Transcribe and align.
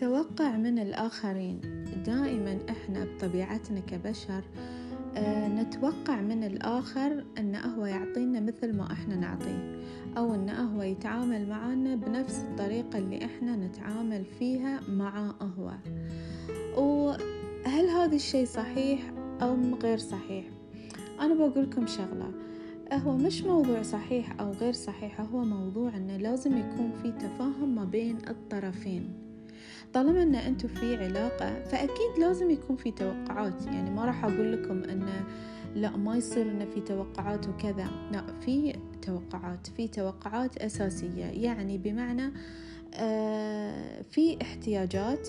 نتوقع 0.00 0.56
من 0.56 0.78
الآخرين. 0.78 1.60
دائما 2.06 2.58
إحنا 2.70 3.04
بطبيعتنا 3.04 3.80
كبشر 3.80 4.44
آه، 5.16 5.48
نتوقع 5.48 6.20
من 6.20 6.44
الآخر 6.44 7.24
أن 7.38 7.56
هو 7.56 7.86
يعطينا 7.86 8.40
مثل 8.40 8.76
ما 8.76 8.92
إحنا 8.92 9.16
نعطيه 9.16 9.82
أو 10.16 10.34
أن 10.34 10.50
هو 10.50 10.82
يتعامل 10.82 11.48
معنا 11.48 11.94
بنفس 11.94 12.38
الطريقة 12.38 12.98
اللي 12.98 13.24
إحنا 13.24 13.56
نتعامل 13.56 14.24
فيها 14.24 14.80
معاه 14.88 15.34
هو 15.58 15.72
وهل 16.76 17.86
هذا 17.86 18.16
الشيء 18.16 18.46
صحيح 18.46 19.12
أو 19.42 19.56
غير 19.82 19.98
صحيح؟ 19.98 20.44
أنا 21.20 21.34
بقولكم 21.34 21.86
شغلة. 21.86 22.32
هو 22.92 23.16
مش 23.16 23.42
موضوع 23.42 23.82
صحيح 23.82 24.40
أو 24.40 24.50
غير 24.50 24.72
صحيح 24.72 25.20
هو 25.20 25.44
موضوع 25.44 25.96
أنه 25.96 26.16
لازم 26.16 26.58
يكون 26.58 26.92
في 27.02 27.12
تفاهم 27.12 27.74
ما 27.74 27.84
بين 27.84 28.18
الطرفين. 28.28 29.29
طالما 29.94 30.22
أن 30.22 30.34
أنتم 30.34 30.68
في 30.68 30.96
علاقة 30.96 31.62
فأكيد 31.62 32.18
لازم 32.18 32.50
يكون 32.50 32.76
في 32.76 32.90
توقعات. 32.90 33.66
يعني 33.66 33.90
ما 33.90 34.04
راح 34.04 34.24
أقول 34.24 34.52
لكم 34.52 34.84
أن 34.84 35.06
لا 35.74 35.96
ما 35.96 36.16
يصير 36.16 36.42
أن 36.50 36.66
في 36.74 36.80
توقعات 36.80 37.48
وكذا. 37.48 37.90
لا 38.12 38.24
في 38.40 38.74
توقعات 39.02 39.66
في 39.76 39.88
توقعات 39.88 40.56
أساسية. 40.56 41.24
يعني 41.24 41.78
بمعنى 41.78 42.32
آه 42.94 44.02
في 44.10 44.42
احتياجات 44.42 45.28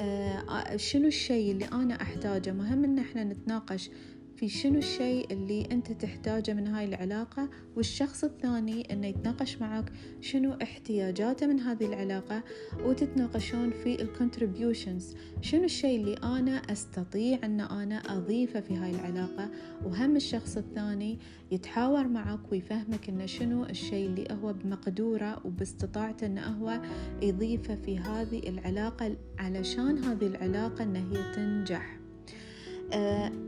آه 0.00 0.76
شنو 0.76 1.06
الشيء 1.06 1.52
اللي 1.52 1.64
أنا 1.64 2.02
أحتاجه؟ 2.02 2.52
مهم 2.52 2.84
إن 2.84 2.98
إحنا 2.98 3.24
نتناقش 3.24 3.90
في 4.36 4.48
شنو 4.48 4.78
الشيء 4.78 5.32
اللي 5.32 5.68
أنت 5.72 5.92
تحتاجه 5.92 6.52
من 6.54 6.66
هاي 6.66 6.84
العلاقة؟ 6.84 7.50
والشخص 7.76 8.24
الثاني 8.24 8.92
أنه 8.92 9.06
يتناقش 9.06 9.56
معك 9.56 9.92
شنو 10.20 10.52
احتياجاته 10.62 11.46
من 11.46 11.60
هذه 11.60 11.86
العلاقة؟ 11.86 12.42
وتتناقشون 12.84 13.70
في 13.70 14.02
الكونتريبيوشنز 14.02 15.16
شنو 15.40 15.64
الشيء 15.64 16.00
اللي 16.00 16.14
أنا 16.14 16.56
أستطيع 16.56 17.38
أن 17.44 17.60
أنا 17.60 17.98
أضيفه 17.98 18.60
في 18.60 18.76
هاي 18.76 18.90
العلاقة؟ 18.90 19.50
وهم 19.84 20.16
الشخص 20.16 20.56
الثاني 20.56 21.18
يتحاور 21.50 22.08
معك 22.08 22.52
ويفهمك 22.52 23.08
أنه 23.08 23.26
شنو 23.26 23.64
الشيء 23.64 24.06
اللي 24.06 24.28
هو 24.42 24.52
بمقدورة 24.52 25.46
وباستطاعته 25.46 26.26
أنه 26.26 26.42
هو 26.42 26.80
يضيفه 27.22 27.74
في 27.74 27.98
هذه 27.98 28.48
العلاقة 28.48 29.16
علشان 29.38 30.04
هذه 30.04 30.26
العلاقة 30.26 30.82
أنها 30.84 31.02
هي 31.02 31.34
تنجح. 31.34 32.01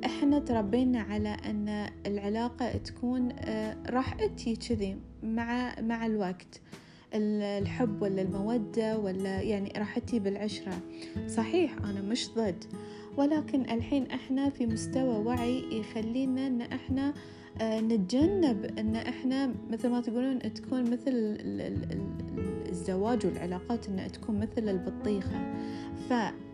إحنا 0.04 0.38
تربينا 0.38 1.00
على 1.00 1.28
أن 1.28 1.86
العلاقة 2.06 2.76
تكون 2.76 3.32
آه، 3.38 3.76
راح 3.90 4.14
تجي 4.14 4.56
كذي 4.56 4.96
مع 5.22 5.80
مع 5.80 6.06
الوقت. 6.06 6.60
الحب 7.16 8.02
ولا 8.02 8.22
المودة 8.22 8.98
ولا 8.98 9.40
يعني 9.40 9.72
راح 9.76 9.98
تجي 9.98 10.20
بالعشرة. 10.20 10.72
صحيح 11.28 11.78
أنا 11.78 12.00
مش 12.00 12.28
ضد. 12.36 12.64
ولكن 13.16 13.60
الحين 13.60 14.06
إحنا 14.06 14.50
في 14.50 14.66
مستوى 14.66 15.24
وعي 15.24 15.64
يخلينا 15.80 16.46
إن 16.46 16.60
إحنا 16.60 17.14
آه، 17.60 17.80
نتجنب 17.80 18.78
إن 18.78 18.96
إحنا 18.96 19.54
مثل 19.70 19.88
ما 19.88 20.00
تقولون 20.00 20.38
تكون 20.38 20.90
مثل 20.90 21.38
الزواج 22.68 23.26
والعلاقات 23.26 23.88
انها 23.88 24.08
تكون 24.08 24.38
مثل 24.38 24.68
البطيخة. 24.68 25.54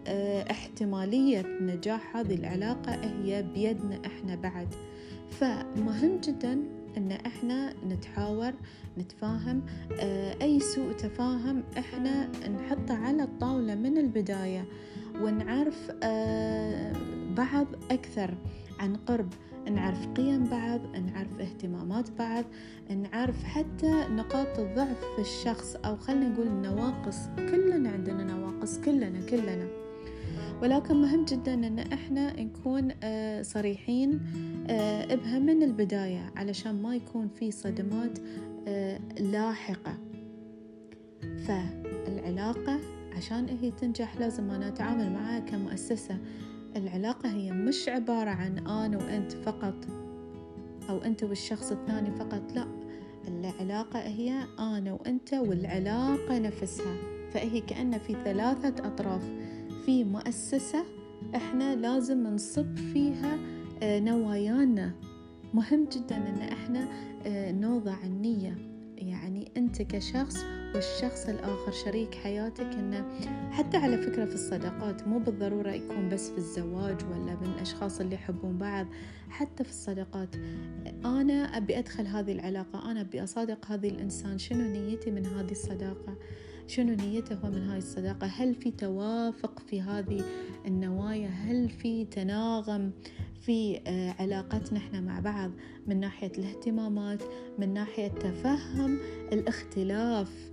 فاحتمالية 0.07 1.47
نجاح 1.61 2.17
هذه 2.17 2.35
العلاقة 2.35 2.93
هي 2.93 3.43
بيدنا 3.43 4.01
إحنا 4.07 4.35
بعد. 4.35 4.69
فمهم 5.31 6.21
جدا 6.21 6.63
إن 6.97 7.13
إحنا 7.13 7.75
نتحاور 7.89 8.53
نتفاهم 8.99 9.63
آه، 10.01 10.37
أي 10.43 10.61
سوء 10.61 10.93
تفاهم 10.93 11.63
إحنا 11.79 12.31
نحطه 12.49 12.95
على 12.95 13.23
الطاولة 13.23 13.75
من 13.75 13.99
البداية 13.99 14.65
ونعرف 15.23 15.93
آه، 16.03 16.93
بعض 17.37 17.67
أكثر 17.91 18.35
عن 18.81 18.97
قرب. 18.97 19.29
نعرف 19.71 20.07
قيم 20.07 20.45
بعض 20.45 20.81
نعرف 20.97 21.41
اهتمامات 21.41 22.11
بعض 22.19 22.45
نعرف 22.91 23.45
حتى 23.45 24.05
نقاط 24.11 24.59
الضعف 24.59 25.05
في 25.17 25.21
الشخص 25.21 25.77
أو 25.77 25.97
خلنا 25.97 26.29
نقول 26.29 26.47
النواقص 26.47 27.17
كلنا 27.37 27.91
عندنا 27.91 28.25
نواقص 28.25 28.79
كلنا 28.79 29.21
كلنا. 29.31 29.69
ولكن 30.63 31.03
مهم 31.03 31.25
جدا 31.25 31.55
إن 31.55 31.79
إحنا 31.79 32.41
نكون 32.43 32.89
آه، 33.03 33.43
صريحين 33.43 34.21
آه، 34.71 35.15
بها 35.15 35.39
من 35.39 35.63
البداية 35.63 36.33
علشان 36.37 36.83
ما 36.83 36.97
يكون 36.97 37.29
في 37.29 37.51
صدمات 37.51 38.19
آه، 38.69 39.01
لاحقة. 39.21 39.99
فالعلاقة 41.47 42.81
عشان 43.17 43.47
هي 43.61 43.71
تنجح 43.71 44.17
لازم 44.17 44.51
أنا 44.51 44.69
أتعامل 44.69 45.13
معها 45.13 45.39
كمؤسسة. 45.39 46.19
العلاقة 46.77 47.29
هي 47.29 47.53
مش 47.53 47.89
عبارة 47.89 48.31
عن 48.31 48.59
أنا 48.59 48.99
وأنت 48.99 49.33
فقط 49.33 49.75
أو 50.91 50.99
أنت 50.99 51.23
والشخص 51.23 51.73
الثاني 51.73 52.11
فقط 52.11 52.53
لا. 52.55 52.67
العلاقة 53.29 53.99
هي 53.99 54.47
أنا 54.59 54.93
وأنت 54.93 55.35
والعلاقة 55.35 56.39
نفسها. 56.39 56.97
فهي 57.33 57.61
كأن 57.61 57.99
في 57.99 58.13
ثلاثة 58.25 58.87
أطراف. 58.87 59.31
في 59.87 60.05
مؤسسة 60.05 60.85
إحنا 61.35 61.77
لازم 61.77 62.27
نصب 62.27 62.77
فيها 62.77 63.39
آه، 63.83 64.01
نوايانا. 64.01 64.93
مهم 65.55 65.85
جدا 65.93 66.17
أن 66.17 66.39
إحنا 66.53 66.89
آه، 67.27 67.53
نوضع 67.53 67.97
النية. 68.05 68.57
يعني 68.97 69.53
أنت 69.57 69.83
كشخص 69.83 70.45
والشخص 70.75 71.29
الآخر 71.29 71.73
شريك 71.73 72.15
حياتك 72.15 72.67
إنه 72.73 73.05
حتى 73.51 73.77
على 73.77 73.99
فكرة 73.99 74.25
في 74.25 74.35
الصداقات 74.35 75.09
مو 75.09 75.19
بالضرورة 75.19 75.71
يكون 75.71 76.09
بس 76.09 76.31
في 76.31 76.39
الزواج 76.39 77.05
ولا 77.05 77.35
من 77.41 77.53
الأشخاص 77.57 78.01
اللي 78.01 78.15
يحبون 78.15 78.59
بعض 78.59 78.87
حتى 79.31 79.65
في 79.65 79.71
الصداقات. 79.71 80.37
أنا 81.05 81.35
أبي 81.35 81.79
أدخل 81.79 82.07
هذه 82.07 82.33
العلاقة 82.33 82.91
أنا 82.91 83.01
أبي 83.01 83.25
أصادق 83.25 83.67
هذه 83.67 83.89
الإنسان 83.89 84.39
شنو 84.39 84.73
نيتي 84.73 85.11
من 85.11 85.27
هذه 85.27 85.51
الصداقة؟ 85.51 86.17
شنو 86.67 86.95
نيته 86.95 87.35
هو 87.35 87.51
من 87.51 87.63
هاي 87.63 87.79
الصداقة؟ 87.79 88.27
هل 88.27 88.55
في 88.55 88.71
توافق 88.71 89.59
في 89.59 89.81
هذه 89.83 90.25
النوايا؟ 90.67 91.29
هل 91.29 91.69
في 91.71 92.05
تناغم 92.05 92.93
في 93.41 93.81
آه، 93.87 94.15
علاقتنا 94.19 94.79
إحنا 94.79 95.01
مع 95.01 95.21
بعض 95.21 95.51
من 95.87 96.01
ناحية 96.01 96.33
الاهتمامات 96.39 97.23
من 97.59 97.75
ناحية 97.75 98.09
تفهم 98.09 98.99
الاختلاف؟ 99.33 100.51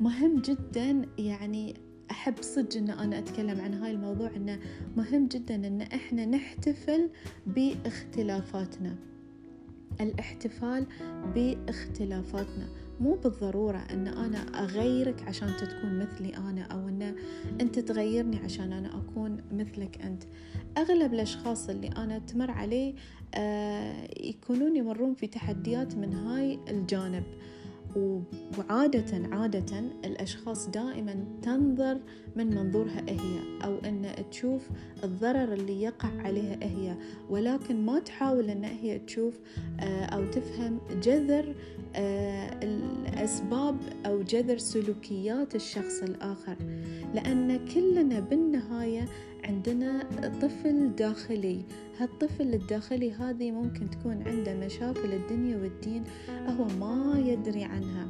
مهم 0.00 0.40
جدا 0.40 1.08
يعني 1.18 1.74
أحب 2.10 2.34
صدق 2.40 2.76
أن 2.76 2.90
أنا 2.90 3.18
أتكلم 3.18 3.60
عن 3.60 3.74
هاي 3.74 3.90
الموضوع 3.90 4.30
أنه 4.36 4.58
مهم 4.96 5.26
جدا 5.26 5.54
أن 5.54 5.82
إحنا 5.82 6.26
نحتفل 6.26 7.10
باختلافاتنا. 7.46 8.96
الاحتفال 10.00 10.86
باختلافاتنا. 11.34 12.68
مو 13.00 13.14
بالضرورة 13.14 13.78
أن 13.78 14.06
أنا 14.08 14.38
أغيرك 14.38 15.22
عشان 15.28 15.48
تكون 15.56 15.98
مثلي 15.98 16.36
أنا 16.36 16.62
أو 16.62 16.88
أن 16.88 17.14
أنت 17.60 17.78
تغيرني 17.78 18.36
عشان 18.36 18.72
أنا 18.72 18.98
أكون 18.98 19.36
مثلك 19.52 20.00
أنت. 20.00 20.22
أغلب 20.78 21.14
الأشخاص 21.14 21.68
اللي 21.68 21.88
أنا 21.88 22.18
تمر 22.18 22.50
عليه 22.50 22.94
آه 23.34 24.08
يكونون 24.20 24.76
يمرون 24.76 25.14
في 25.14 25.26
تحديات 25.26 25.94
من 25.96 26.12
هاي 26.14 26.58
الجانب. 26.68 27.24
وعادة 27.96 29.36
عادة 29.36 29.78
الأشخاص 30.04 30.68
دائما 30.68 31.24
تنظر 31.42 31.98
من 32.36 32.54
منظورها 32.54 33.04
هي 33.08 33.64
أو 33.64 33.78
أن 33.78 34.12
تشوف 34.30 34.68
الضرر 35.04 35.52
اللي 35.52 35.82
يقع 35.82 36.08
عليها 36.18 36.58
هي. 36.62 36.96
ولكن 37.30 37.86
ما 37.86 37.98
تحاول 37.98 38.50
أن 38.50 38.64
هي 38.64 38.98
تشوف 38.98 39.40
آه، 39.80 40.04
أو 40.04 40.24
تفهم 40.30 40.78
جذر 41.02 41.54
آه، 41.94 42.60
الأسباب 42.62 43.76
أو 44.06 44.22
جذر 44.22 44.58
سلوكيات 44.58 45.54
الشخص 45.54 46.02
الآخر. 46.02 46.56
لأن 47.14 47.66
كلنا 47.74 48.20
بالنهاية 48.20 49.08
عندنا 49.46 50.02
طفل 50.42 50.94
داخلي. 50.96 51.62
هالطفل 51.98 52.54
الداخلي 52.54 53.12
هذه 53.12 53.50
ممكن 53.50 53.90
تكون 53.90 54.22
عنده 54.22 54.54
مشاكل 54.54 55.12
الدنيا 55.12 55.56
والدين 55.56 56.04
هو 56.28 56.64
ما 56.80 57.18
يدري 57.18 57.64
عنها. 57.64 58.08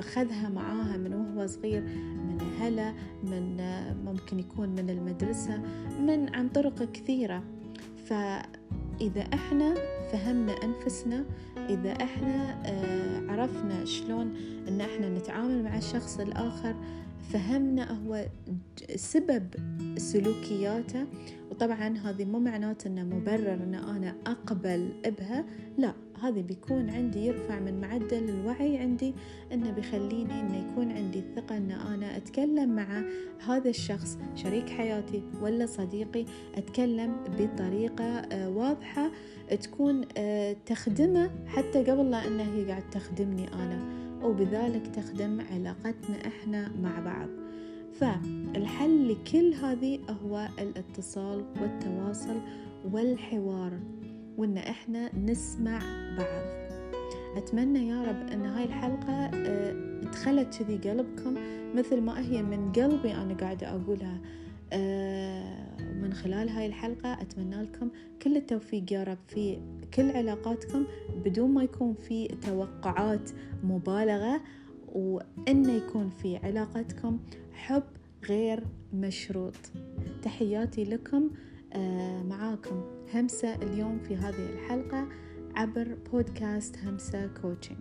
خذها 0.00 0.48
معاها 0.48 0.96
من 0.96 1.14
وهو 1.14 1.46
صغير 1.46 1.82
من 2.28 2.38
أهله 2.40 2.94
من 3.22 3.56
ممكن 4.04 4.38
يكون 4.38 4.68
من 4.68 4.90
المدرسة 4.90 5.56
من 6.00 6.34
عن 6.34 6.48
طرق 6.48 6.92
كثيرة. 6.92 7.42
فإذا 8.06 9.20
إحنا 9.34 9.74
فهمنا 10.12 10.52
أنفسنا 10.64 11.24
إذا 11.68 11.92
إحنا 11.92 12.62
آه، 12.66 13.32
عرفنا 13.32 13.84
شلون 13.84 14.34
إن 14.68 14.80
إحنا 14.80 15.08
نتعامل 15.08 15.64
مع 15.64 15.76
الشخص 15.76 16.20
الآخر 16.20 16.74
فهمنا 17.32 17.92
هو 17.92 18.26
سبب 18.96 19.48
سلوكياته. 19.98 21.06
وطبعا 21.50 21.98
هذه 21.98 22.24
مو 22.24 22.38
معناته 22.38 22.88
إنه 22.88 23.04
مبرر 23.04 23.54
ان 23.54 23.74
أنا 23.74 24.14
أقبل 24.26 24.92
بها 25.18 25.44
لا 25.78 25.94
هذا 26.22 26.40
بيكون 26.40 26.90
عندي 26.90 27.26
يرفع 27.26 27.60
من 27.60 27.80
معدل 27.80 28.28
الوعي 28.28 28.78
عندي 28.78 29.14
إنه 29.52 29.70
بيخليني 29.70 30.40
إنه 30.40 30.56
يكون 30.56 30.92
عندي 30.92 31.18
الثقة 31.18 31.56
ان 31.56 31.70
أنا 31.70 32.16
أتكلم 32.16 32.76
مع 32.76 33.02
هذا 33.46 33.70
الشخص 33.70 34.18
شريك 34.34 34.68
حياتي 34.68 35.22
ولا 35.42 35.66
صديقي 35.66 36.24
أتكلم 36.54 37.16
بطريقة 37.38 38.04
آه، 38.04 38.48
واضحة 38.48 39.10
تكون 39.60 40.04
آه، 40.16 40.56
تخدمه 40.66 41.30
حتى 41.46 41.84
قبل 41.84 42.10
لا 42.10 42.26
إنه 42.26 42.42
هي 42.42 42.64
قاعد 42.64 42.90
تخدمني 42.90 43.54
أنا. 43.54 44.05
وبذلك 44.26 44.86
تخدم 44.86 45.40
علاقتنا 45.40 46.26
إحنا 46.26 46.72
مع 46.82 47.00
بعض. 47.00 47.28
فالحل 47.92 49.12
لكل 49.12 49.54
هذه 49.54 49.98
هو 50.24 50.48
الاتصال 50.58 51.44
والتواصل 51.60 52.40
والحوار 52.92 53.72
وإن 54.36 54.56
إحنا 54.56 55.16
نسمع 55.16 55.78
بعض. 56.18 56.66
أتمنى 57.36 57.88
يا 57.88 58.02
رب 58.02 58.32
إن 58.32 58.46
هاي 58.46 58.64
الحلقة 58.64 59.30
دخلت 60.00 60.62
كذي 60.62 60.90
قلبكم 60.90 61.34
مثل 61.74 62.00
ما 62.00 62.20
هي 62.20 62.42
من 62.42 62.72
قلبي 62.72 63.14
أنا 63.14 63.34
قاعدة 63.34 63.68
أقولها. 63.68 64.20
آه 64.72 65.65
من 66.02 66.12
خلال 66.12 66.48
هاي 66.48 66.66
الحلقة 66.66 67.12
أتمنى 67.12 67.62
لكم 67.62 67.90
كل 68.22 68.36
التوفيق 68.36 68.92
يا 68.92 69.04
رب 69.04 69.18
في 69.28 69.58
كل 69.94 70.10
علاقاتكم 70.10 70.86
بدون 71.24 71.50
ما 71.50 71.62
يكون 71.62 71.94
في 71.94 72.28
توقعات 72.28 73.30
مبالغة 73.64 74.40
وإنه 74.94 75.72
يكون 75.72 76.10
في 76.10 76.36
علاقتكم 76.36 77.18
حب 77.52 77.82
غير 78.28 78.64
مشروط. 78.92 79.56
تحياتي 80.22 80.84
لكم 80.84 81.30
آه، 81.72 82.22
معاكم 82.22 82.82
همسة 83.14 83.54
اليوم 83.54 83.98
في 83.98 84.16
هذه 84.16 84.50
الحلقة 84.54 85.08
عبر 85.54 85.96
بودكاست 86.12 86.76
همسة 86.78 87.26
كوتشنج 87.26 87.78